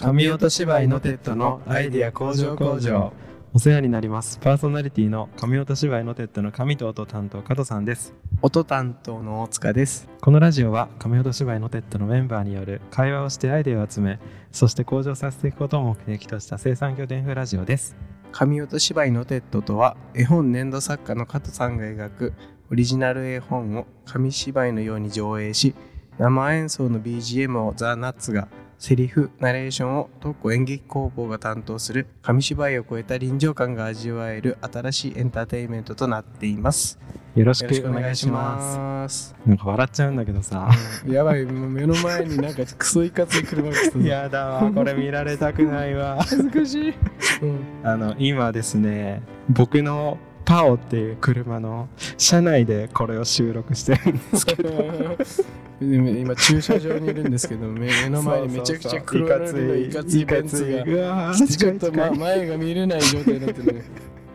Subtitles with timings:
[0.00, 3.12] 神音芝居のテッドのアイディア工場工場。
[3.52, 4.38] お世話になります。
[4.38, 8.14] パーソナリティの神音芝居のテッドの神と音担当加藤さんです。
[8.40, 10.08] 音担当の大塚です。
[10.22, 14.18] このラジオは神音芝居のテッドのメンバーによる会話をしてアイデアを集め
[14.52, 17.94] そして向上させていくことを目的とした生産拠点風ラジオです。
[18.32, 22.32] 神音芝居のテッドとは絵本粘土作家の加藤さんが描く
[22.72, 25.74] オリジナル絵本を紙芝居のように上映し
[26.18, 28.48] 生演奏の BGM をザ・ナッツが
[28.80, 36.98] セリフ、ナレーションを特攻演劇工房が担当する紙芝居を超えた臨場感が味わえる新しいエンターテインメントとなっています。
[37.36, 38.56] よろしくお願いしま
[39.02, 39.36] ますす。
[39.44, 40.70] なんか笑っちゃうんだけどさ
[41.06, 44.00] やばい、もう目の前になんかクソいかつい車が来たぞ。
[44.00, 46.94] やだわこれ見られたくないわ恥ずかしい。
[47.42, 50.16] うんあの今ですね僕の
[50.50, 54.70] パオっていう車の車内でこれを収録してるんですけど。
[55.80, 63.72] 今駐車場にいるんですけど 目目の前にめちゃくちゃ黒塗りのいかついベンツがちょっと、前が見れない状態になってる。
[63.72, 63.84] ね、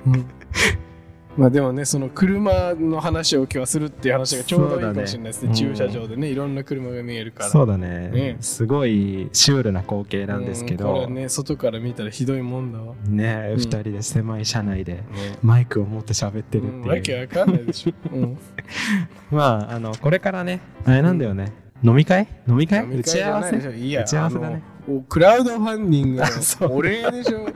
[0.08, 0.25] うん
[1.38, 5.50] まあでもねその車の話を今日はするっていう話がちょうどいいかもしれないですね。
[5.50, 5.55] ね。
[5.55, 6.27] 駐車場でね。
[6.30, 7.50] いろんな車が見えるから。
[7.50, 8.09] そうだね。
[8.09, 8.38] ね。
[8.39, 13.58] すごいシュールな光景なんですけうんこどれね外から見たらひどいもんだわ、ねうん。
[13.58, 15.03] 二人で狭い車内でね。
[15.44, 17.22] マイクを持って喋ってるうんわけっていう。
[17.22, 18.38] わかんないでしょ、 うん。
[19.31, 21.52] まああのこれからねあれなんだよね。
[21.83, 22.27] 飲み会？
[22.47, 22.86] 飲み会？
[22.88, 24.39] 打ち合わせいや打ち合わせ？
[24.39, 24.64] だね
[25.09, 26.22] クラウドファンディング
[26.67, 27.47] のお礼でしょ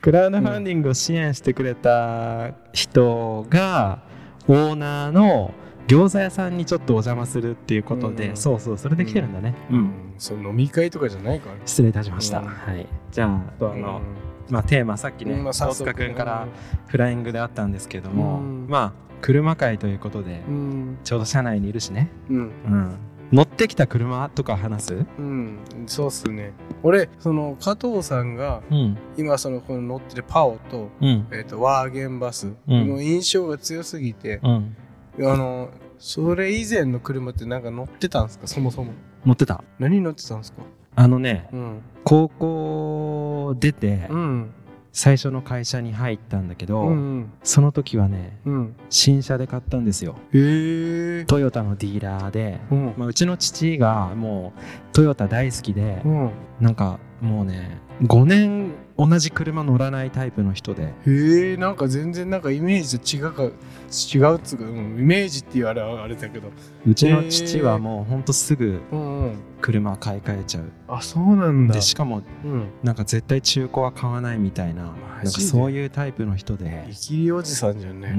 [0.00, 4.02] クラウドファンディングを支援してくれた人が
[4.48, 5.52] オーナーの
[5.88, 8.36] 餃子屋さんにちょっとお邪魔するっていうことで、うん。
[8.36, 10.14] そうそうそれで来てるんだね、うん。
[10.18, 11.62] その飲み会とかじゃないからね。
[11.66, 12.46] 失礼いたしました、うん。
[12.46, 12.86] はい。
[13.10, 14.54] じゃああとあの、うん。
[14.54, 16.48] まあ、テーマさっきね、大塚君から
[16.86, 18.66] フライングであったんですけども、うん。
[18.68, 20.98] まあ車会ということで、うん。
[21.04, 22.36] ちょうど車内にいるしね、うん。
[22.36, 22.96] うん、
[23.32, 25.06] 乗ってきた車とか話す？
[25.18, 26.52] うんそうっすね。
[26.82, 28.98] 俺その加藤さんがうん。
[29.16, 31.26] 今そのこの乗ってるパオと,、うん。
[31.30, 32.88] えー、とワーゲンバスうん。
[32.88, 34.76] の印象が強すぎて、うん。
[35.20, 35.68] あの
[35.98, 38.46] それ以前の車ってなんか乗ってたんですか？
[38.46, 38.92] そもそも。
[39.24, 39.62] 乗ってた。
[39.78, 40.62] 何乗ってたんですか？
[40.96, 41.82] あのねうん。
[42.02, 44.54] 高校出てうん
[44.92, 48.76] 最初の会社に入ったんだけど、うんその時はねうん。
[48.88, 50.16] 新車で買ったんですよ。
[50.32, 51.24] へえ。
[51.26, 52.94] トヨタのディーラーで、うん。
[52.96, 54.60] まあ、うちの父がもう
[54.92, 56.30] トヨタ大好きで、うん。
[56.60, 58.72] なんかもうね5年
[59.06, 60.92] 同じ車乗らないタイプの人で。
[61.06, 66.48] へえなんか全然なんかイメージと違うか違うっつうか、うん、イメージって言われあれだけど。
[66.86, 69.38] うちの父はもうほんとすぐうんうん。
[69.62, 70.64] 車買い替えちゃう。
[70.88, 71.74] あそうなんだ。
[71.74, 72.66] でしかもうん。
[72.82, 74.94] なんか絶対中古は買わないみたいななん
[75.24, 76.86] かそういうタイプの人で。
[76.90, 78.12] イ、キリおじさんじゃんうねん。
[78.12, 78.18] う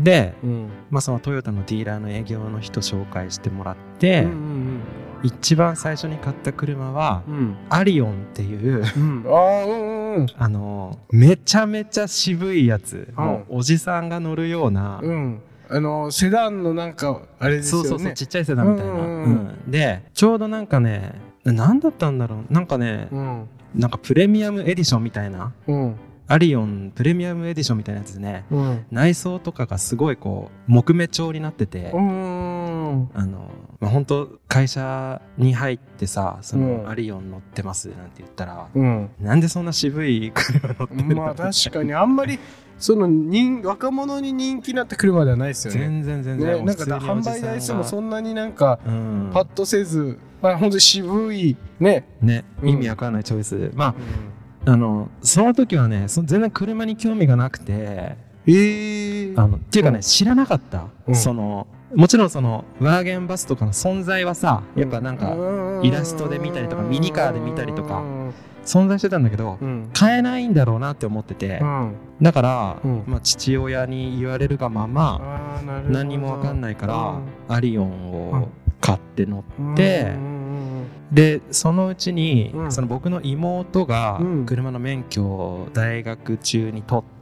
[0.00, 0.04] ん。
[0.04, 0.68] で、うん。
[0.90, 4.80] まあ、そのトヨタのディーラーの営業の人紹介してもらって、うん
[5.22, 7.34] 一番最初に買った車は、うん。
[7.34, 9.24] うんアリオンっていううん。
[9.26, 10.26] ああうんうん。
[10.36, 13.24] あのめちゃめちゃ渋いやつ、うん。
[13.24, 15.40] もうおじさんが乗るような、うん。
[15.68, 17.88] あのセダンのなんかあれですよね。
[17.88, 19.22] そうそうそうちっちゃいセダンみたいな、うんうんうん。
[19.22, 19.70] うん。
[19.70, 22.52] でちょうどなんかね何だったんだろう。
[22.52, 23.48] なんかね、うん。
[23.74, 25.96] なんかプレミアムエディションみたいなうん。
[26.28, 28.86] アリオンプレミアムエディションみたいなやつでねうん。
[28.90, 33.10] 内装とかがすごいこう木目調になってて、うん。
[33.14, 33.50] あの、
[33.82, 36.88] まあ、本当会社に入ってさその、うん。
[36.88, 39.10] アリオン乗ってますなんて言ったら、うん。
[39.20, 41.16] なんでそんな渋い車乗ってるの？
[41.16, 42.38] まあ確かにあんまり
[42.78, 45.80] その人若者に人気なった車ではないですよね。
[45.80, 49.30] 全然全然、ね、なんか販売台数もそんなになんかうん。
[49.32, 52.68] パッとせず、まあ本当に渋いね、ね、うん。
[52.68, 53.96] 意味わかんないチョイス、ま
[54.64, 58.16] ああのその時はねそ全然車に興味がなくて
[58.46, 61.14] えー、あのっていうかね、うん知らなかった、うん。
[61.14, 65.36] そのもちろんそのワーゲンバスとかの存在はさやっぱなんか
[65.82, 68.02] イラストで見たりとかミニカーで見たりとか
[68.64, 69.90] 存在してたんだけどうん。
[69.92, 71.58] 買えないんだろうなって思ってて。
[71.60, 71.94] うん。
[72.20, 73.04] だから、うん。
[73.06, 76.94] まあ、父親に言われるがまま何にもわかんないから、
[77.48, 77.54] うん。
[77.54, 78.48] アリオンを
[78.80, 80.24] 買って乗っでうん
[81.10, 81.14] うん。
[81.14, 82.72] でそのうちに、うん。
[82.72, 84.46] その僕の妹がうん。
[84.46, 87.21] 車の免許を大学中に取って、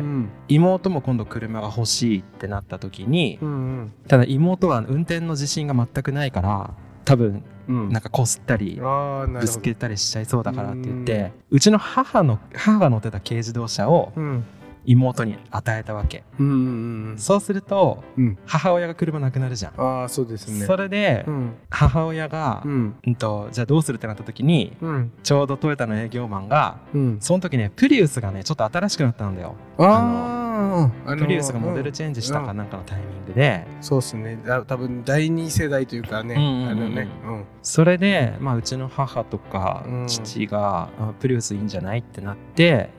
[0.00, 0.28] うん。
[0.48, 6.74] 妹も今度車が欲しいってなった時に、うんただ妹は運転の自信が全くないから
[7.04, 7.88] 多分うん。
[7.90, 14.44] なんかこすったりぶつけたりしちゃいそうだからって言ってうちの母の母が乗ってた軽自動車をうん
[14.84, 16.24] 妹に与えたわけ。
[16.38, 18.38] うんうんそうするとうん。
[18.46, 20.66] 母親が車なくなるじゃん、ああそうですね。
[20.66, 21.52] それでうん。
[21.70, 22.94] 母親が、うん。
[23.06, 25.12] うんとじゃあどうするってなった時にうん。
[25.22, 27.18] ちょうどトヨタの営業マンがうん。
[27.20, 29.54] その時ねプリウスがねちょっと新しくなったんだよ。
[29.78, 34.38] あああプリウスがモデルチェンジしたかななんかのタイミングで、そうっすね。
[34.44, 37.08] だ多分第二世代というかね、あのね。
[37.24, 37.44] うん。
[37.62, 40.06] それで、まあ、うちの母とかうん。
[40.06, 42.90] 父が、あプリウスいいんじゃないってなって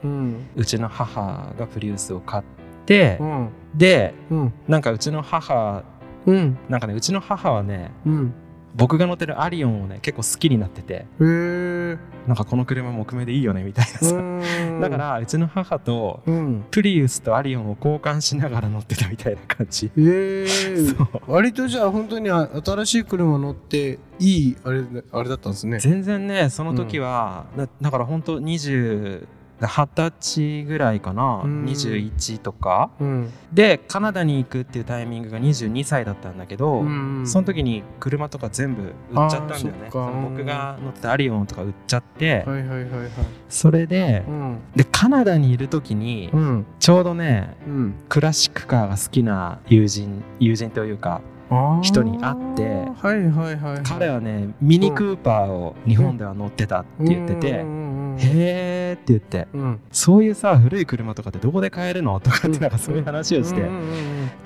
[0.55, 2.43] うちの母がプリウスを買っ
[2.85, 3.49] てう、ん。
[3.75, 4.53] でうん。
[4.67, 5.83] なんかうちの母
[6.25, 6.57] うん。
[6.69, 8.33] なんかねうちの母はねうん
[8.75, 14.15] 僕が乗ってるアリオンをね結構好きになっててなんかこの車木目でいいよねみたいなさ、
[14.79, 16.65] だからうちの母とうん。
[16.71, 19.87] プリウスとアリオンを交換しながら乗ってたみたいな感じ。
[19.87, 20.45] へえ
[21.27, 25.79] 割とじゃあ本当にあ新しい車乗っていいあれであれだったんですね。
[25.79, 29.27] 全然ねその時は、だだから本当20
[29.67, 31.65] 二十歳ぐらいかな、うん。
[31.65, 32.91] 21とか。
[32.99, 33.29] うん。
[33.53, 39.71] でカナダに行くっていうタイミングが22歳だったんだけど、うんその時に車とか全部売っちゃったんだよね。
[39.91, 43.09] 僕が乗ってたアリオンとか売っちゃって、はいはいはいはい。
[43.49, 44.59] それでうん。
[44.75, 46.65] でカナダにいる時にうん。
[46.79, 47.95] ちょうどねうん。
[48.09, 51.21] クラシックカーが好きな友人友人というか
[51.81, 52.63] 人に会って
[53.01, 53.83] はいはいはいはい。
[53.83, 59.47] 彼はねミニクーパーを日本では乗ってたって言ってて、うんうんうんへーって言って。
[59.53, 59.79] うん。
[59.91, 63.69] そういうさ古い車とかってどこで買えるのとかってなんかそういう話をして。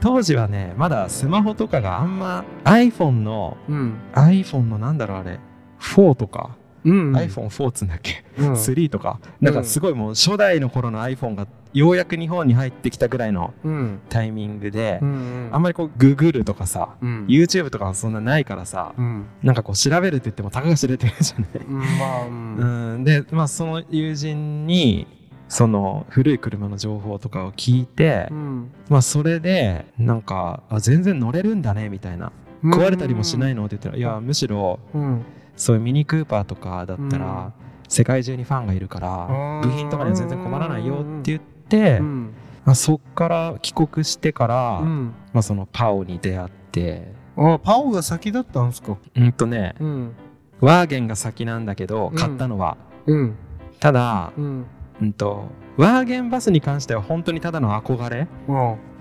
[0.01, 3.95] 当時はねまだスマホとかがあんま iPhone のうん。
[4.13, 5.39] iPhone のなんだろうあれ。
[5.79, 8.53] 4とか、うん iPhone4 っつうんだっけ、うん。
[8.53, 9.19] 3とか。
[9.41, 13.99] なんかすごいもう初代の頃の iPhone がようやく日本に入ってきたぐらいのうん。
[14.09, 17.25] タイミングで、うんあんまりこうググるとかさ、うん。
[17.27, 19.25] YouTube とかはそんなないからさ、うん。
[19.43, 21.65] なんかこう調べるって言ってもたかが知れてるじゃない？
[21.65, 22.55] うんまあうん。
[22.95, 25.07] うん、で、まあ、その友人に
[25.47, 28.71] その古い車の情報とかを聞いて、うん。
[28.89, 32.31] まあ、それでなんかあ全然乗れるんだねみたいな。
[32.63, 33.65] 壊れたりもしないの？
[33.65, 35.21] って言ったら、いやむしろうん
[35.55, 37.53] そういうミニクーパーとかだったら、
[37.87, 39.61] 世界中にファンがいるからー。
[39.61, 42.33] 部品とかには全然困らないよって言って、うん。
[42.65, 45.13] まあ、そっから帰国してから、うん。
[45.33, 47.13] まあ、そのパオに出会って。
[47.37, 48.97] あパオが先だったんですか？
[49.15, 50.15] うんとねうん。
[50.61, 52.15] ワーゲンが先なんだけどうん。
[52.15, 53.35] 買ったのは、うん。
[53.79, 54.65] ただうん。
[55.01, 58.27] うんとワーゲンバスに関しては本当にただの憧れ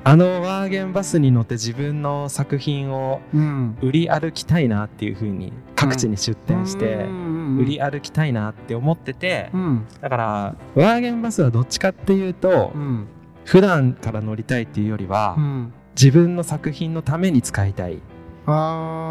[0.05, 3.77] ああのワーゲンバスに乗って自分の作品をうん。
[3.81, 7.07] 売り歩きたいなっていう風に各地に出店して
[7.59, 9.87] 売り歩きたいなって思っててうん。
[10.01, 13.07] だからワーゲンバスはどっちかっていうとうん。
[13.45, 15.73] 普段から乗りたいっていうよりはうん。
[15.97, 17.99] 自分の作品のために使いたい。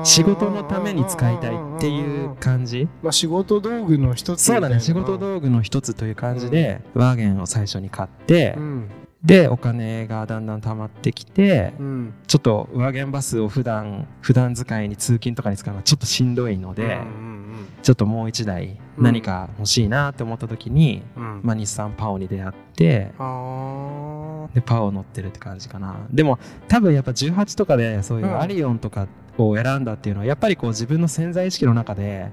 [0.04, 2.88] 仕事のために使いたいっていう感じ。
[3.02, 4.80] まあ仕事道具の一つそうだね。
[4.80, 8.90] 仕事道具の一つという感じでワーゲンを最初に買ってうん
[9.24, 12.14] でお金がだんだん溜まってきてうん。
[12.28, 17.40] ちょっとワーゲンバスを普段普段使いに通勤とかに使うのはちょっとしんどいので、うん
[17.82, 21.24] ちょっともう一台何か欲しいなって思った時に、うん。
[21.24, 25.96] うんまあ、日産パオに出会ってあでパオ乗ってるって感じかな。
[26.12, 32.30] でも多分やっぱ18とかでそういううんアリオンとかを選んだっていうのはやっぱりこう自分の潜在意識の中で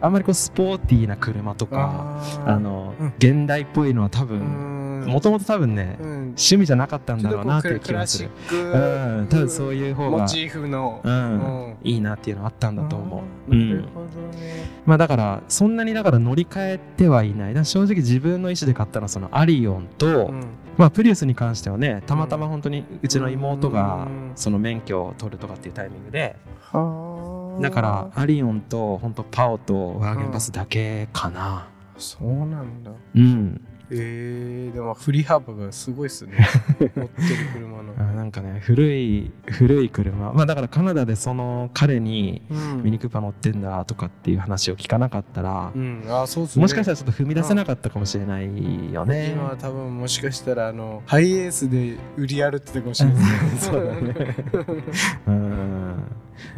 [0.00, 3.12] あんまりこうスポーティーな車とかあの、うん。
[3.18, 6.08] 現代っぽいのは多う分んもともと多分ね、うん。
[6.08, 8.30] 趣味じゃなかったんだろうなっていう気がする。
[8.52, 9.28] うん。
[9.28, 11.00] 多分そういう方がモチーフの。
[11.02, 11.12] うん。
[11.12, 11.76] うん。
[11.82, 13.58] いいなっていうのあったんだと思う、あうん。
[13.58, 14.70] ーなるほどね。
[14.86, 17.54] まあだからそんなにだから乗り換えてはいない。
[17.54, 20.44] だ正直自分の意思で買ったのはそのアリオンと、うん。
[20.76, 24.32] まあプリウスに関してはねたまたま本当にうちの妹がうん。
[24.34, 27.62] その免許を取るとかっていうタイミングではあ。
[27.62, 31.68] だからアリオンと本当パオとワーゲンバスだけかな。
[31.96, 32.92] そうなんだ。
[33.16, 36.46] うんえー、でも振り幅がすごいっすね。
[36.78, 37.08] 持ってる
[37.54, 37.94] 車の。
[37.98, 40.32] あなんかね古い古い車。
[40.32, 42.82] まあだからカナダでその彼にうん。
[42.82, 46.02] ミニクーパー乗ってんだとかっていう話を聞かなかったらうん。
[46.08, 46.62] あそうっすね。
[46.62, 49.32] もしかしたらちょっと踏み出せなかったかもしれないよね。
[49.32, 53.24] 今は多分もしかしたらあのハイエースで売り歩ってたかもしれない。
[53.58, 54.36] そうだね。
[55.26, 55.94] うん。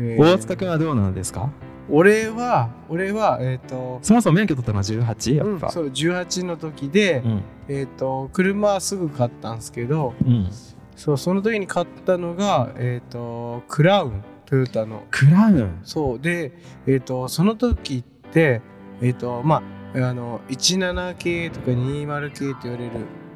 [0.01, 0.21] えー。
[0.21, 1.51] 大塚君はどうなんですか？
[1.91, 5.35] 俺は俺はえっ、とそもそも免許取ったのは 18?
[5.37, 7.43] やっぱ、うんそう18の時で、うん。
[7.69, 10.49] えっ、と車はすぐ買ったんですけどうん。
[10.97, 15.05] そうその時に買ったのがえっ、とクラウントヨタの。
[15.11, 15.81] クラウン？
[15.85, 16.53] そうで
[16.87, 18.61] えっ、とその時って
[19.01, 19.63] えっ、とま
[19.95, 22.91] ああの17系とか20系って言われる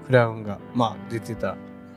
[0.07, 1.57] クラウンがまあ出てた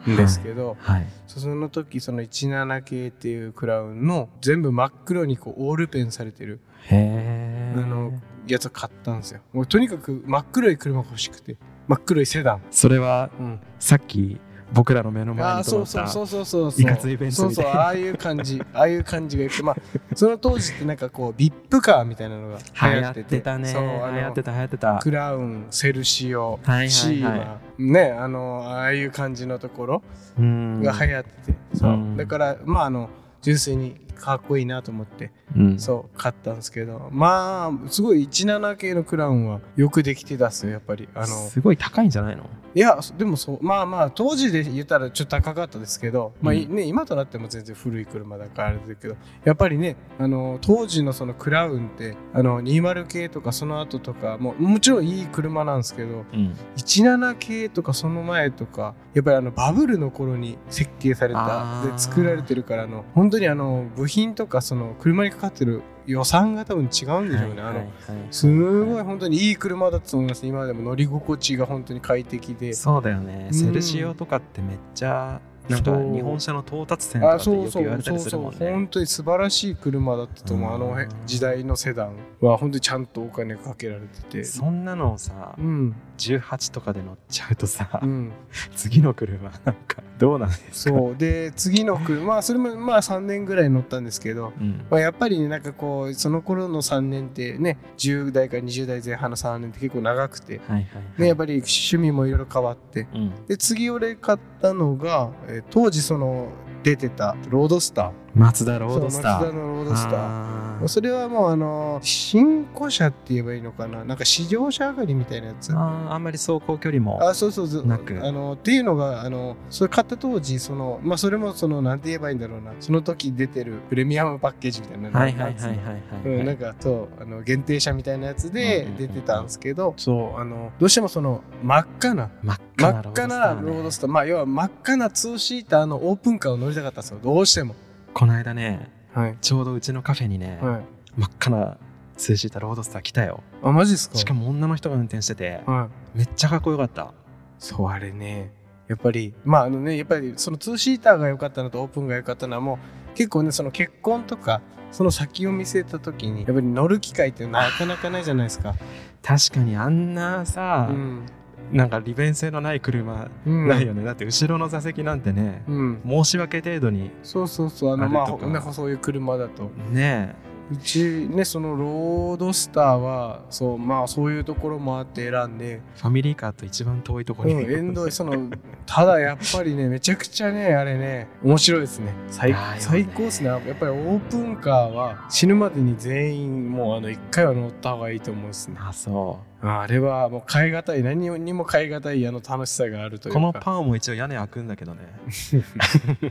[0.09, 1.05] んですけど、はい。
[1.27, 8.13] そうその時その17系っていうクラウンの全部真っ黒にこうオールペンされてるあの
[8.47, 9.41] やつを買ったんですよ。
[9.53, 14.39] もうとにかく真っ黒い車が欲しくて真っ黒いセダン、それはうん、さっき
[14.71, 16.71] 僕らの目の前にそうそうそうそうそうそう。
[16.71, 18.61] そうみたいうああいう感じ。
[18.73, 19.75] ああいう感じがよくてまあ
[20.15, 23.29] その当時ってなんかこうビップカーみたいなのが流行ってて。
[23.37, 23.67] てたね。
[23.67, 23.87] そう流
[24.21, 24.99] 行ってた流行ってた。
[25.01, 26.89] クラウンセルシオ、はいはいはい。
[26.89, 30.03] シーマねあのああいう感じのところ
[30.37, 30.81] うん。
[30.81, 31.91] が流行ってて、そう。
[31.93, 32.17] うん。
[32.17, 33.09] だからまああの
[33.41, 35.79] 純粋にかっこいいなと思ってうん。
[35.79, 41.07] そう買ったんですけどまあすごい17系のクラウンはよくできてたっすよやっぱり。
[41.13, 42.43] あのすごい高いんじゃないの？
[42.75, 46.75] いやでもそうまあまあ当時で言ったらちょっと高かったですけど、まあいうん。
[46.75, 56.55] ね、今となっても全然古い車だからあれだけどやっぱりねあの当時のそのクラウンってあの20系とかその後とかももちろんいい車なんですけどうん。
[56.75, 67.75] 17系とかその前とかやっぱりあのバブルの頃に設計されたで作られてるからあの本当にあの部品とかその車にかかってる予算が多分違うんでしょうね、あのはいはい。
[67.75, 67.87] はい
[68.31, 70.45] すごい本当にいい車だと思います。
[70.45, 72.73] 今でも乗り心地が本当に快適で。
[72.73, 73.57] そうだよね、うん。
[73.57, 76.13] セルシオとかってめっちゃなんかそう。
[76.13, 77.63] 日本車の到達点とかあってそうそう。
[77.63, 78.71] よく言われたりそうそうするもんね。
[78.71, 80.75] 本当に素晴らしい車だったと思う、うん。
[80.75, 84.43] あのへ時代のセダンは本当にちゃんとお金かけられてて。
[84.43, 85.95] そんなのをさうん。
[86.17, 88.31] 18とかで乗っちゃうとさ、うん。
[88.75, 90.97] 次の車なんかどうなんですか？
[90.97, 91.15] そう。
[91.15, 94.85] で次の車 まあそれもまあ3年ぐらい乗ったんですけどうん。
[94.89, 103.07] まあ、やっぱりねなんかこうその頃の3年ってね10代から20代前半の3年って結構長くて、はいはいはい、ね、やっぱり趣味もいろいろ変わって。
[103.13, 106.49] うん、で次俺買ったのが、えー当時その
[106.83, 109.51] 出てたロードスター松田ロードスター。
[109.51, 110.87] のロードスター。
[110.87, 114.05] それはもうあの新古車って言えばいいのかな？
[114.05, 115.73] なんか試乗車上がりみたいなやつ。
[115.73, 117.85] あーあんまり走行距離もあそうそうそう。
[117.87, 118.15] なく。
[118.23, 122.73] あのっていうのがあのそれ買った当時そのまあそれもそのなんて言えばいいんだろうな。
[122.79, 130.39] その時出てるプレミアムパッケージみたいなはいはいはいはいはい、うん、なんかそうあの限定車みたいなやつで出てたんですけど、そう。
[130.39, 137.19] あのどうしてもその真っ赤な真っ真赤なっ赤なロードスター、まあ要は真っ赤なツーシーターのオープンカーを乗りたかったんですよ。
[137.23, 137.73] どうしても
[138.17, 139.37] この間ねはい。
[139.41, 140.81] ちょうどうちのカフェにね、はい。
[141.17, 141.77] 真っ赤な
[142.15, 143.43] ツーシーターロードスター来たよ。
[143.61, 144.17] あマジですか？
[144.17, 146.17] しかも女の人が運転しててはい。
[146.17, 147.13] めっちゃかっこよかった。
[147.59, 148.51] そうあれね。
[148.87, 152.79] やっぱりまああのねやっぱりそのツーシーターが良かったのとオープンが良かったのはも
[153.13, 158.73] う結構ねその結婚とかその先を見据えた時にやっぱり乗る機会ってなかなかないじゃないですか。
[159.21, 161.25] 確かにあんなさ、うん
[161.71, 163.67] なんか利便性のない車うん。
[163.67, 167.93] ないよね、だって後ろの座席なんてね、うん、申し訳程度にそうそうそう。
[167.93, 169.69] あのまあねそういう車だと。
[169.91, 170.35] ね
[170.69, 178.49] うちねそのロードスターはそうまあそういうところもあって選んで、ファミリーカーと一番遠いとこうん、ろに、エンドその
[178.85, 182.11] ただやっぱりね めちゃくちゃねあれね面白いですね。
[182.27, 183.47] 最最高ですね。
[183.47, 188.75] やっぱりオープンカーは死ぬまでに全員もうあの一回は乗った方がいいと思うんですね。
[188.77, 195.01] あそあれはもう変え難い何にも変え難いあの楽しさがあるというこのパンも一応屋根開くんだけどね。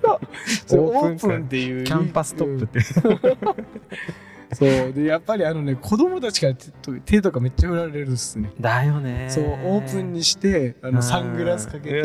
[0.71, 1.85] オープンっていう。
[1.85, 2.81] キャンバストップって、
[4.55, 8.53] そうでやっぱりあのね子供たちから手と手とかめっちゃ振られるっすね。
[8.61, 9.27] だよね。
[9.29, 12.05] そうオープンにしてあのサングラスかけて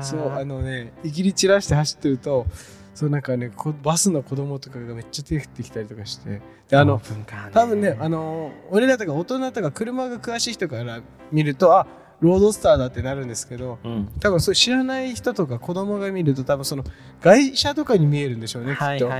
[0.00, 2.46] そうあのねいきり散らして走ってると
[2.94, 6.40] そうなんかねこバスの子供とかがめっちゃ手振ってきたりとかして。
[6.68, 7.00] であの
[7.52, 11.86] 多分ねあの俺らとか大人とか車が詳しい人から見るとあ
[12.20, 14.08] ロードスターだってなるんですけどうん。
[14.20, 16.84] 多分そう知らない人とか子供が見ると多分その
[17.20, 19.10] 外車とかに見えるんでしょうねきっと、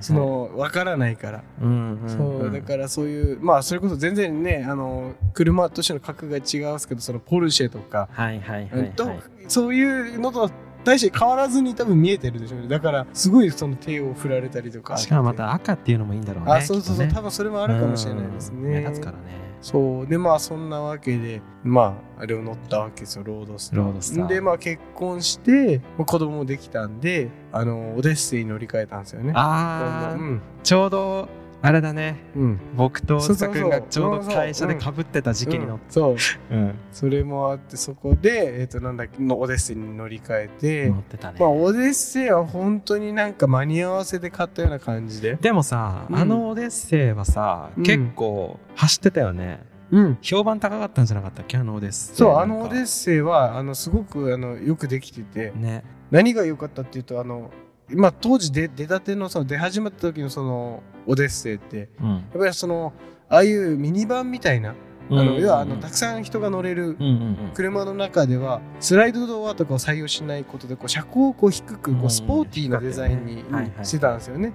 [0.00, 2.02] その分からないから、うんうん。
[2.02, 2.08] うん。
[2.42, 9.10] そうだからそういうまあそれこそ全然ねあの車としての格が違うんですけどそのポルシェとか、はいはいはい、はい、と
[9.48, 10.50] そういうのと
[10.84, 12.68] 大して変わらずに多分見えてるでしょうね。
[12.68, 14.96] だからすごいその手を振られたりとか。
[14.96, 17.12] しかもまた赤っていうのもいいんだろうねあそうそうそう、ね。
[17.12, 18.62] 多分それもあるかもしれないですうん。
[18.62, 19.44] 目ね立つからね。
[19.60, 20.06] そう。
[20.06, 23.24] でまあそんなわけでまああれを乗ったわけですよ。
[23.24, 23.78] ロードスター。
[23.78, 24.26] ロードスター。
[24.26, 29.32] でまあ結婚してまあ子供もできたんであのオデッセイに乗り換えたんですよね。
[29.34, 30.42] ああ、うん。
[30.62, 31.28] ちょうど
[31.64, 32.16] あれだね。
[32.36, 32.60] うん。
[32.76, 35.80] 僕とそうそうそう塚君がちょうど会社でかぶってた時期に乗っうん。
[35.88, 36.16] そう。
[36.50, 36.74] うん。
[36.92, 45.36] それもあってそこでえっ、となんだっけのオデッセイに乗り換えて乗ってたね、まあオデッセイは本当になんか間に合わせで買ったような感じで。
[45.36, 46.16] でもさ、うん。
[46.16, 47.82] あのオデッセイはさ、うん。
[47.82, 49.64] 結構走ってたよね。
[49.90, 50.18] うん。
[50.20, 52.16] 評判高かったんじゃなかったっけあのオデッセイ。
[52.16, 55.52] そうあのオデッッセイはあのすごくあのよくできてて。
[55.56, 55.82] ね。
[56.10, 57.50] 何が良かったっていうとあの
[57.88, 62.10] まあ当時出出たてのその出始まった時のそのオデッセイってうん。
[62.10, 62.92] やっぱりその
[63.28, 64.74] ああいうミニバンみたいな、
[65.10, 67.14] あの要はあのたくさん人が乗れるうんうんう
[67.48, 67.50] ん。
[67.54, 72.06] 車の中ではスライドドアとかを採用しないことでこう車高をこう低くこうん。
[72.06, 73.44] うスポーティーなデザインに
[73.82, 74.52] してたんですよね。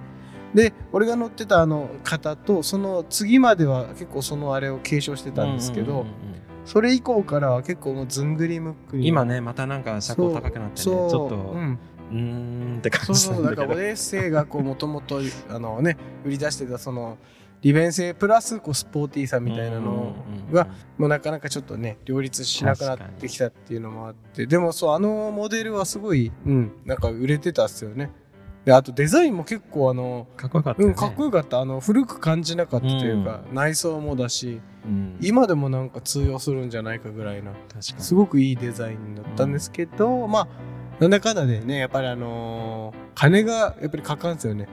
[0.54, 6.10] で俺が乗ってたあの方とその次までは結構そのあれを継承してたんですけど、うんうんうんうん。
[6.64, 10.82] それ以降からは結構もうずんぐりむっくり今ねまたなんか車高高くなってね。
[10.84, 12.78] ちょっとううんーん。
[12.78, 13.74] って感そうじそうだからオなん。
[13.74, 17.18] だけどデッセイがこうもともとあのね売り出してたその
[17.62, 20.14] 利便性プラスこうスポーティーさみたいなの
[20.50, 26.98] が、もうなかなかちょっとね両立しなくなってきたっていうのもあってでもそうあのモデルはすごい、うん、なん。
[26.98, 28.10] か売れてたっすよね。
[28.64, 35.90] であとデザインも結構あのかっこよかった、ね、うん、かっこよかったあの古く感じなかったというか、うん、内装もだし、うん、今でもなん。
[35.90, 36.70] か通用するん。
[36.70, 39.52] じゃないかぐらいのすごくいいデザインだったん。
[39.52, 40.48] ですけど、うん、まあ
[41.00, 44.68] なんだかんだでねやっぱりあのー、金がやっぱりかかるんですよね。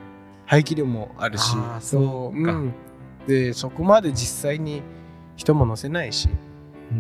[0.45, 1.55] 排気量もあるし。
[1.81, 2.73] そう、うん、
[3.27, 4.81] でそこまで実際に
[5.35, 6.29] 人も乗せないし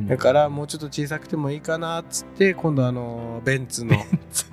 [0.07, 3.95] だからもうちょっと小さくてもいいかなっつって今度あのベンツの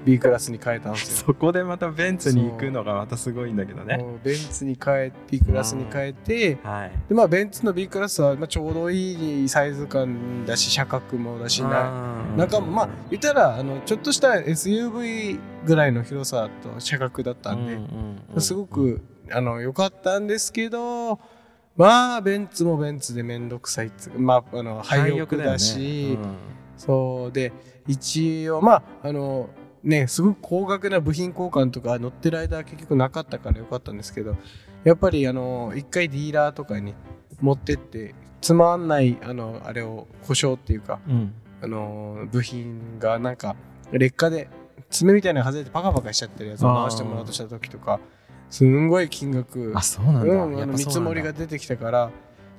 [0.05, 1.27] B クラスに変えたんですよ。
[1.27, 4.05] そこでまたベンツに行くのがまたすごいんだけどね。
[4.23, 17.67] ベンツに変え B クラスに変えて、はい、でまあベンツの B クラスはまあちょうどいいサイズ感だし車格もだしな中もまあ言ったらあのちょっとした SUV ぐらいの広さと車格だったん
[18.35, 21.19] で、すごくあの良かったんですけど
[21.77, 26.15] まあベンツもベンツで面倒くさいっつまああの廃屋だし、ね。
[26.15, 26.37] うん、
[26.77, 27.53] そうで
[27.89, 29.49] 一応まああの
[29.83, 34.37] ねすごく高額な部品交換とか乗ってる間は結局なかったからよかったんですけど
[34.85, 36.95] やっぱりあの一回ディーラーとかに
[37.41, 43.57] 持ってってつまんないあのあれを故障っていうか、うん、あの部品がなんか
[43.91, 44.49] 劣化で
[44.91, 48.01] 爪みたいなの外れてパカパカしちゃってるやつを直してもらおうとした時とか
[48.55, 49.73] すんごい金額。
[49.75, 52.11] あそうなんだ、うん、あの見積もりが出てきたから。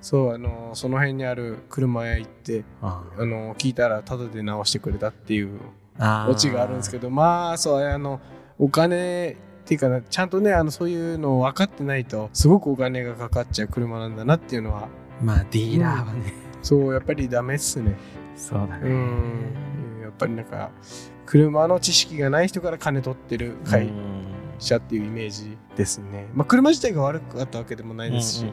[0.01, 5.59] そうあのその辺にある車屋行ってあの聞いたらタダで直してくれたっていう
[6.29, 8.19] オチがあるんですけどまあそうあの
[8.59, 9.35] お金っ
[9.65, 14.89] ていうかちゃんとねあのそういうのを分かってないとすごくお金がかかっちゃう車なんだなっていうのは。
[15.23, 17.95] まあディーラーはね、うん、そうやっぱりダメっすね。
[18.35, 18.89] そうだね。
[18.89, 20.01] うん。
[20.03, 20.69] やっぱりなんか
[21.25, 23.89] 車の知識がない人から金取ってる会
[24.59, 26.27] 社っていうイメージですね。
[26.33, 28.45] まあ、車自体が悪かったわけでもないですし、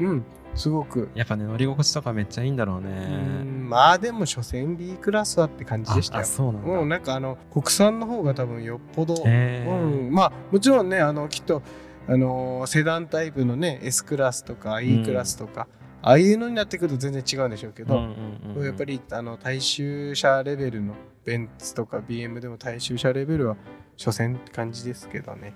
[0.00, 1.10] うん、うん、すごく。
[1.14, 3.42] やっぱね、乗り心地とかめっちゃいいんだろうね。
[3.42, 6.24] うまあでも、所詮 B クラスはって感じでしたよ。
[6.24, 6.78] そうなんだ。
[6.78, 11.62] うん、なんかあの、国産の方が多分よっぽど、うん、まあもちろんね、あの、きっと、
[12.08, 15.66] あのセダンタイプのね S クラスとか E クラスとか、
[16.02, 17.96] ああいうのになってくると全然違うんでしょうけど、
[18.58, 20.94] やっぱりあの大衆車レベルの
[21.26, 23.56] ベンツとか BM でも大衆車レベルは
[23.96, 25.52] 所詮って感じですけどね。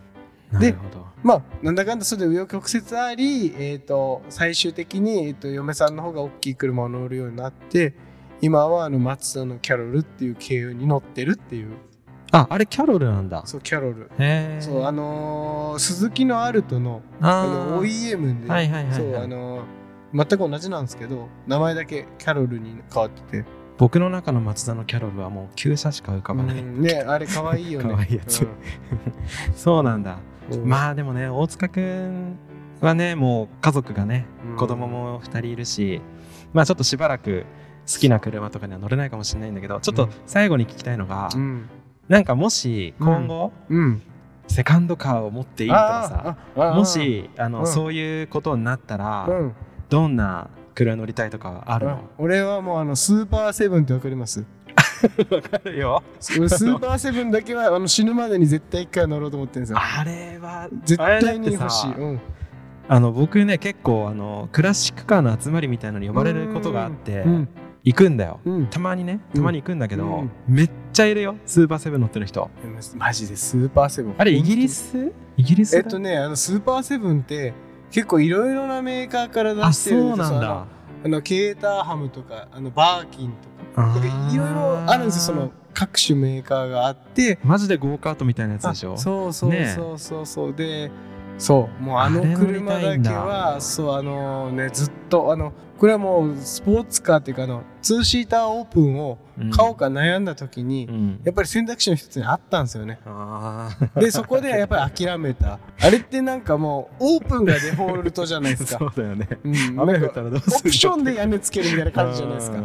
[0.58, 0.74] で
[1.22, 7.94] まあなんだかんだそれで紆余曲折あり、えーと、最終的に、えーと、嫁さんの方が大きい車を乗るようになって
[8.40, 11.76] 今はあの松田のキャロルっていう経由に乗ってるっていう。
[12.32, 13.42] ああれキャロルなんだ。
[13.46, 14.10] そうキャロル。
[14.60, 23.44] そうあのー、鈴木のアルトのあの OEM で、はいはいはい、はい、そうあのー、全く同じなんですけど名前だけキャロルに変わってて
[23.80, 27.94] 僕の中の松田のキャロルはもう旧車しか浮かばない、ねあれ可愛いよね。
[27.94, 28.48] 可愛いやつ、うん、
[29.56, 30.18] そうなんだ、
[30.52, 32.36] うん、まあでもね大塚君
[32.82, 36.02] はねもう家族がね、うん、子供も2人いるし
[36.52, 37.46] まあちょっとしばらく
[37.90, 41.64] 好きな車とかには乗れないかもしれないんだけどちょっと最後に聞きたいのが、うん、
[42.06, 43.50] なんかもし今後、
[44.46, 49.26] セカンドカーを持っていいとかさもしあの、そういうことになったら、
[49.88, 52.00] どんな車乗りたいとかあるの？
[52.18, 54.44] 俺はもうあのスーパーセブンってわかります？
[55.30, 56.02] わかるよ。
[56.38, 59.78] 俺スーパーセブンだけはあの死ぬまでに絶対一回乗ろうと思ってるんですよ。
[59.80, 62.20] あれは絶対に欲しい、うん、
[62.86, 67.24] あの僕ね結構あのクラシックカーの集まりみたいなのに呼ばれることがあって、
[67.82, 72.50] 行くんだよ、うん、たまにねたまに行くんだけど、うん、めっちゃいるよスーパーセブン乗ってる人。
[72.96, 74.14] マジでスーパーセブン。
[74.18, 75.12] あれイギリス？
[75.36, 77.54] イギリスえっとねあのスーパーセブンって
[77.90, 80.66] 結構いろいろなメーカーから出してるんですよ。
[81.02, 83.98] あのケーターハムとかあのバーキンとか。
[84.32, 85.34] いろいろあるんですよ。
[85.34, 87.38] その各種メーカーがあって。
[87.42, 88.98] マジでゴーカートみたいなやつでしょ？
[88.98, 90.90] そうそうそうそうそう、ね、で
[91.40, 91.82] そう。
[91.82, 99.16] もうあの車だけはそうあのねずっとあのこれはもうスポーツカーっていうかあのツーシーターオープンを
[99.50, 102.98] 買おうか悩んだ時に、うん、やっぱり選択肢の一つにあったんですよね。
[103.96, 105.58] でそこでやっぱり諦めた。
[105.80, 108.78] あれってなんかもうオープンがデフォルトじゃないですか。
[108.84, 112.58] そうだよね、うん、雨降ったらどうするオプションで屋根つけるみたいな感じじゃないですか。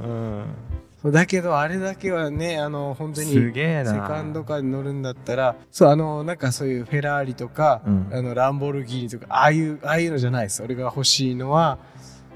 [1.11, 3.51] だけどあれだけはねあの本当にセ
[3.83, 10.63] カンドカーに乗るんだったらそうあのなんかそういうフェラーリとか、うん、あのランボルギーニとかああいうああいうのじゃないです。
[10.63, 11.77] 俺が欲しいのは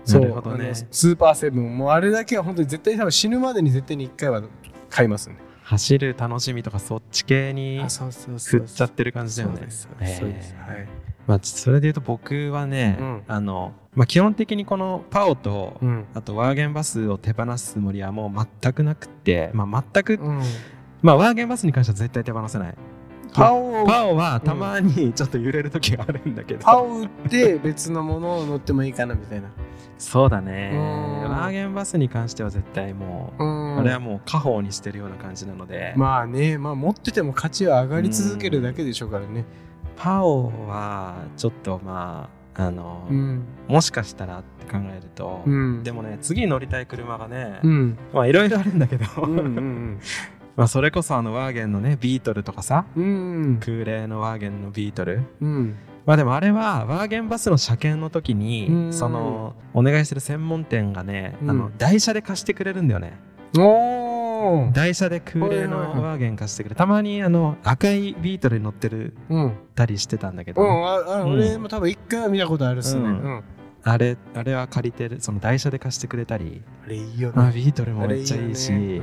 [0.05, 4.41] そう、ね、スーパーセブンもうあれだけは本当に絶対多分死ぬまでに絶対に1回は
[4.89, 5.37] 買いますね。
[5.63, 9.57] 走る楽しみとかそっち系に振っちゃってる感じだよね。
[9.57, 10.98] そうですそうです、はい
[11.29, 20.41] まあ、それで言うと僕はね、うん、あのまあ、基本的にこのパオと、うん、あとワーゲンバスを手放すつもりはもう全くなくて、まあ、全く、うん、
[21.03, 22.75] まあワーゲンバスに関しては絶対手放せない。
[23.31, 23.85] パオ。
[23.85, 29.49] パオはたまにちょっと揺れる時があるんだけど、パオ売って別のものを乗ってもいいかなみたいな。
[29.99, 30.71] そうだね。
[30.73, 31.29] うん。
[31.29, 33.79] ワーゲンバスに関しては絶対もう、うん。
[33.79, 39.45] あれはもう家宝にしてるような感じなので、まあねまあ持ってても価値は上がり続けるだけでしょうからね
[39.99, 43.43] パオはちょっとまああの、うん。
[43.67, 45.83] もしかしたらって考えると、うん。
[45.83, 47.97] でもね次乗りたい車がね、うん。
[48.13, 49.99] まあいろいろあるんだけど、うんうん
[50.55, 53.57] まあそれこそあのワーゲンのねビートルとかさうんうん。
[53.59, 55.21] 空冷のワーゲンのビートル。
[55.41, 55.75] うん。
[56.05, 58.93] まあでもあれはワーゲンバスの車検の時に、うん。
[58.93, 61.49] そのお願いしてる専門店がね、うん。
[61.49, 63.19] あの台車で貸してくれるんだよね。
[63.57, 64.28] おー
[64.73, 69.53] 台車で空冷のワーゲン貸してくれるたまにあの赤いビートルに乗ってるうん。
[69.75, 70.85] たりしてたんだけど、うん。
[70.85, 71.31] ああうん。
[71.33, 73.01] 俺も多分一回は見たことあるっすね。
[73.01, 73.13] ううん。
[73.13, 73.43] ん
[73.83, 78.71] あれあれは借りてるその台車で貸してくれたり、あれいいよまあ、ねビートルもめっちゃいいし。
[78.71, 79.01] ね。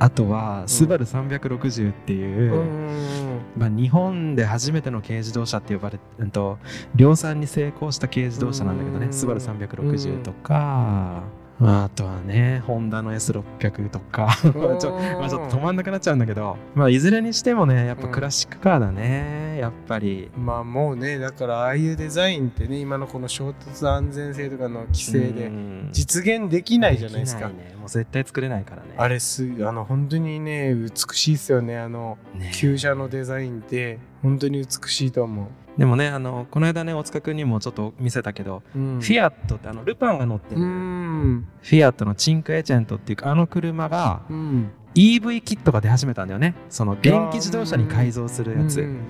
[0.00, 6.58] あとはスバル360っていう、まあ、日本で初めての軽自動車って呼ばれうんと
[6.94, 9.06] 量産に成功した軽自動車なんだけどね。
[9.06, 9.12] うん。
[9.12, 11.22] スバル360とか、
[11.58, 14.28] まあ、あとはねホンダの S600 とか。
[14.78, 19.58] ちょ,、まあ、ちょっと止まんなくなっちゃうんだけど、まあ、いずれにしてもねやっぱクラシックカーだね。
[19.58, 20.30] やっぱり。
[20.36, 25.88] まあもうねだからああいうデザインってね今のこの衝突安全性とかの規制でうん。
[25.92, 27.48] 実現できないじゃないですか。
[27.48, 27.74] きね。
[27.78, 28.94] もう絶対作れないからね。
[28.96, 31.78] あれすあの本当にね美しいですよね。
[31.78, 32.52] あのね。
[32.54, 33.98] 旧車のデザインって。
[34.22, 46.54] 本当に美しいと思でもねあのこの間ね大塚君にもちょっと見せたけど、う、うん、フィアットってあのルパンが乗ってうる、んフィアットのチンクエチェントっていうかあの車がうん EV キットが出始めたんだよね。
[46.68, 49.00] その電気自動車に改造するやつ、うん。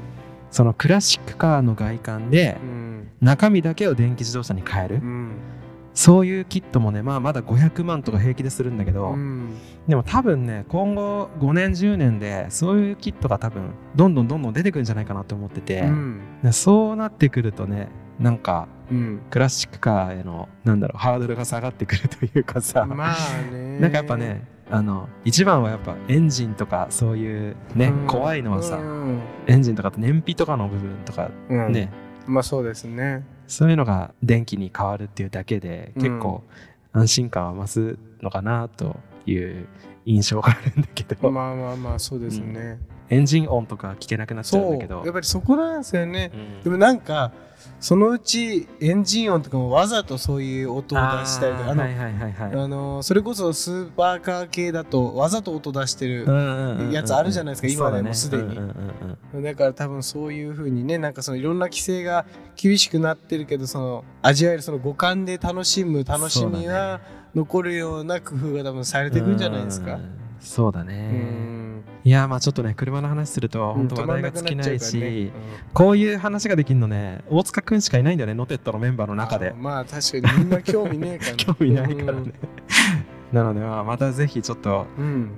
[0.51, 3.09] そのクラシックカーの外観でうん。
[3.21, 5.33] 中身だけを電気自動車に変える、うん。
[5.95, 9.57] そういうキットもねまあまだ500万とか平気でするんだけど、うん。
[9.87, 16.21] でも多分ね今後5年10年でそういうキットが多分どんどんどんどん出てくるんじゃないかなと思ってて、うん。
[16.43, 19.21] でそうなってくるとねなんかうん。
[19.31, 23.79] クラシックカーへのなんだろうハードルが下がってくるというかさ、まあね。
[23.79, 28.07] なんかやっぱねあの一番はやっぱエンジンとかそういうね、うん。
[28.07, 29.21] 怖いのはさ、うん。
[29.47, 31.73] エンジンとかと燃費とかの部分とかうん。
[31.73, 31.91] ね、
[32.27, 33.25] まあそうですね。
[33.47, 36.03] そういうのが電気に変わるっていうだけでうん。
[36.03, 36.43] 結構
[36.93, 39.67] 安心感は増すのかなという
[40.05, 42.79] 印象があるんだけど、まあまあまあそうですね、
[43.11, 45.03] エンジン音とか聞けなくなっちゃうんだけど。
[45.05, 46.31] やっぱりそこなんですよね。
[46.35, 46.63] うん。
[46.63, 47.33] でもなんか
[47.81, 52.65] そのうちエンジン音とかもわざとそういう音を出したりとかあの、あーはいはいはいはい。
[52.65, 56.27] あのそれこそスーパーカー系だとわざと音出してる、
[56.93, 58.59] やつあるじゃないですか今でもすでに。
[59.43, 67.01] だから多分そういう風にねなんかそのいろんな規制が厳しくなってるけどその味わえるその五感で楽しむ楽しみが
[67.35, 69.95] 残るような工夫が多分されていくんじゃないですか。
[69.95, 70.19] うん。
[70.41, 71.58] そうだうねん
[72.05, 75.33] いやまあちょっとね車の話すると本当話題が尽きないし
[75.75, 79.51] こういう話ができるのね大塚くんしかいないんだよねノテットのメンバーの中で。
[79.51, 82.33] あまあ確かにみんな興味ねえから 興味ないからね
[83.33, 84.87] なのでまたぜひちょっと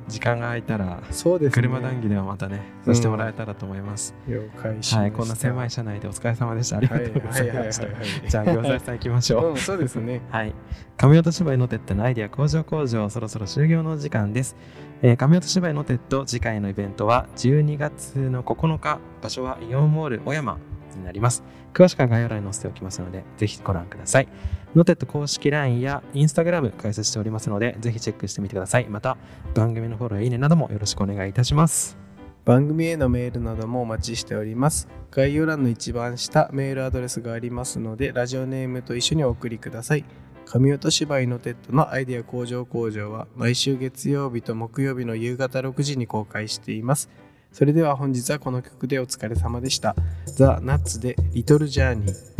[0.09, 1.62] 時間が空いたらそうですね。
[1.62, 5.00] 車談義ではまたねさせてもらえたらと思います、了解しました。
[5.00, 6.79] はいこんな狭い車内でお疲れ様でした。
[6.79, 7.87] ありがとうございました。
[8.29, 9.50] じゃあ餃子屋さん行きましょう。
[9.50, 10.20] うん、そうですね。
[10.31, 10.55] はい。
[10.96, 14.57] 神音芝居のテッドのアイデア工場工場、そろそろ終了のお時間です。
[15.03, 20.59] えー、神音芝居のテッド、次回のイベントは12月の9日、場所はイオンモール小山
[20.96, 21.42] になります。
[21.72, 24.29] 詳しくは概要欄に載せておきますので、ぜひご覧ください。
[24.74, 28.87] ノテッド公式 LINE や Instagram 開設しておりますので、ぜひチェックしてみてください。
[28.88, 29.16] また、
[29.54, 32.00] 番組のフォローやいいねなどもよろしくお願いいたします。
[32.44, 34.88] 番組へのメールなどもお待ちしております。
[35.11, 40.04] 概要欄の一番下メールアドレスがありますのでラジオネームと一緒にお送りください。
[40.46, 47.09] 神音芝居のテッドのアイデア工場工場は毎週月曜日と木曜日の夕方6時に公開しています。
[47.52, 49.94] それでは本日はこの曲でお疲れ様でした。
[50.26, 52.30] ザ・ナッツでリトルジャーニー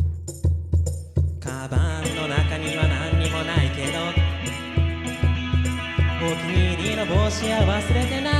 [6.83, 8.40] 君の帽子は忘れてな